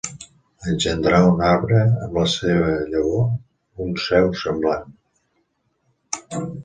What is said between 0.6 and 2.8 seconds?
Engendrar un arbre, amb la seva